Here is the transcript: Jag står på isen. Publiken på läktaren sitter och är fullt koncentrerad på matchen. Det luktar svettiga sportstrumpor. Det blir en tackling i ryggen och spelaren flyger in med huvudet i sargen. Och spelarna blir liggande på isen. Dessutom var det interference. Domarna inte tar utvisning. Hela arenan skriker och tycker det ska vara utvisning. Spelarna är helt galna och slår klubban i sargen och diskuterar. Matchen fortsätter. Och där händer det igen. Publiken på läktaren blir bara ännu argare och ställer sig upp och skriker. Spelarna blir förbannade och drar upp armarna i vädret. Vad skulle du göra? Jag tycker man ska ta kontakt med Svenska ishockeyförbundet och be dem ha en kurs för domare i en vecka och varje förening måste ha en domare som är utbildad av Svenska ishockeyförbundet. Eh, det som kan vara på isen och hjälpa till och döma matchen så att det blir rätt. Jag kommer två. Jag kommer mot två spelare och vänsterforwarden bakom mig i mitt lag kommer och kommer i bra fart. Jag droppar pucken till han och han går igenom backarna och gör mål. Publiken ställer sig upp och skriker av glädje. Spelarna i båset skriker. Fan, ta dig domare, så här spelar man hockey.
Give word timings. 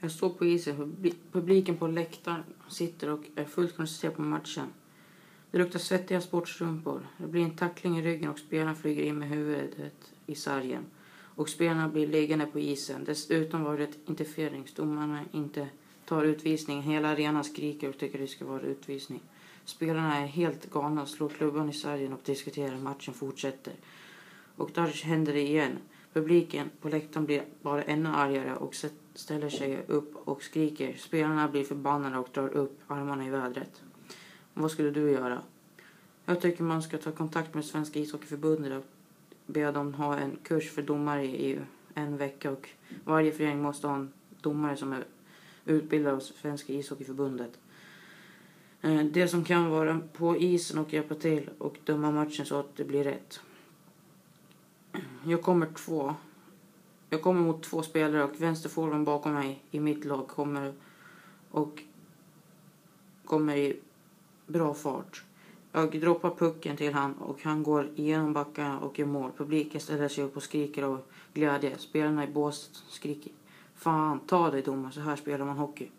Jag 0.00 0.10
står 0.10 0.30
på 0.30 0.46
isen. 0.46 0.96
Publiken 1.32 1.76
på 1.76 1.86
läktaren 1.86 2.42
sitter 2.68 3.10
och 3.10 3.24
är 3.34 3.44
fullt 3.44 3.76
koncentrerad 3.76 4.16
på 4.16 4.22
matchen. 4.22 4.66
Det 5.50 5.58
luktar 5.58 5.78
svettiga 5.78 6.20
sportstrumpor. 6.20 7.06
Det 7.16 7.26
blir 7.26 7.42
en 7.42 7.56
tackling 7.56 7.98
i 7.98 8.02
ryggen 8.02 8.30
och 8.30 8.38
spelaren 8.38 8.76
flyger 8.76 9.02
in 9.02 9.18
med 9.18 9.28
huvudet 9.28 10.12
i 10.26 10.34
sargen. 10.34 10.86
Och 11.38 11.48
spelarna 11.48 11.88
blir 11.88 12.06
liggande 12.06 12.46
på 12.46 12.58
isen. 12.60 13.04
Dessutom 13.04 13.62
var 13.64 13.78
det 13.78 13.88
interference. 14.06 14.72
Domarna 14.76 15.20
inte 15.32 15.68
tar 16.04 16.24
utvisning. 16.24 16.82
Hela 16.82 17.08
arenan 17.08 17.44
skriker 17.44 17.88
och 17.88 17.98
tycker 17.98 18.18
det 18.18 18.26
ska 18.26 18.44
vara 18.44 18.62
utvisning. 18.62 19.20
Spelarna 19.64 20.16
är 20.16 20.26
helt 20.26 20.70
galna 20.70 21.02
och 21.02 21.08
slår 21.08 21.28
klubban 21.28 21.70
i 21.70 21.72
sargen 21.72 22.12
och 22.12 22.20
diskuterar. 22.24 22.76
Matchen 22.76 23.14
fortsätter. 23.14 23.72
Och 24.56 24.70
där 24.74 24.86
händer 24.86 25.32
det 25.32 25.40
igen. 25.40 25.78
Publiken 26.12 26.70
på 26.80 26.88
läktaren 26.88 27.26
blir 27.26 27.44
bara 27.62 27.82
ännu 27.82 28.08
argare 28.08 28.54
och 28.54 28.74
ställer 29.14 29.48
sig 29.48 29.84
upp 29.86 30.16
och 30.28 30.42
skriker. 30.42 30.96
Spelarna 30.96 31.48
blir 31.48 31.64
förbannade 31.64 32.18
och 32.18 32.28
drar 32.34 32.48
upp 32.48 32.80
armarna 32.86 33.26
i 33.26 33.30
vädret. 33.30 33.82
Vad 34.54 34.70
skulle 34.70 34.90
du 34.90 35.10
göra? 35.10 35.42
Jag 36.24 36.40
tycker 36.40 36.62
man 36.62 36.82
ska 36.82 36.98
ta 36.98 37.12
kontakt 37.12 37.54
med 37.54 37.64
Svenska 37.64 37.98
ishockeyförbundet 37.98 38.72
och 38.72 38.84
be 39.46 39.72
dem 39.72 39.94
ha 39.94 40.18
en 40.18 40.36
kurs 40.42 40.70
för 40.70 40.82
domare 40.82 41.24
i 41.24 41.58
en 41.94 42.16
vecka 42.16 42.50
och 42.50 42.68
varje 43.04 43.32
förening 43.32 43.62
måste 43.62 43.86
ha 43.86 43.94
en 43.94 44.12
domare 44.40 44.76
som 44.76 44.92
är 44.92 45.04
utbildad 45.64 46.14
av 46.14 46.20
Svenska 46.20 46.72
ishockeyförbundet. 46.72 47.58
Eh, 48.82 49.04
det 49.04 49.28
som 49.28 49.44
kan 49.44 49.70
vara 49.70 50.00
på 50.12 50.36
isen 50.36 50.78
och 50.78 50.92
hjälpa 50.92 51.14
till 51.14 51.50
och 51.58 51.76
döma 51.84 52.10
matchen 52.10 52.46
så 52.46 52.60
att 52.60 52.76
det 52.76 52.84
blir 52.84 53.04
rätt. 53.04 53.40
Jag 55.28 55.42
kommer 55.42 55.66
två. 55.66 56.14
Jag 57.10 57.22
kommer 57.22 57.40
mot 57.40 57.62
två 57.62 57.82
spelare 57.82 58.24
och 58.24 58.40
vänsterforwarden 58.40 59.04
bakom 59.04 59.34
mig 59.34 59.64
i 59.70 59.80
mitt 59.80 60.04
lag 60.04 60.28
kommer 60.28 60.74
och 61.50 61.82
kommer 63.24 63.56
i 63.56 63.80
bra 64.46 64.74
fart. 64.74 65.24
Jag 65.72 66.00
droppar 66.00 66.30
pucken 66.30 66.76
till 66.76 66.94
han 66.94 67.14
och 67.14 67.42
han 67.42 67.62
går 67.62 67.90
igenom 67.96 68.32
backarna 68.32 68.80
och 68.80 68.98
gör 68.98 69.06
mål. 69.06 69.30
Publiken 69.36 69.80
ställer 69.80 70.08
sig 70.08 70.24
upp 70.24 70.36
och 70.36 70.42
skriker 70.42 70.82
av 70.82 71.02
glädje. 71.34 71.78
Spelarna 71.78 72.24
i 72.24 72.28
båset 72.28 72.82
skriker. 72.88 73.32
Fan, 73.74 74.20
ta 74.20 74.50
dig 74.50 74.62
domare, 74.62 74.92
så 74.92 75.00
här 75.00 75.16
spelar 75.16 75.46
man 75.46 75.56
hockey. 75.56 75.90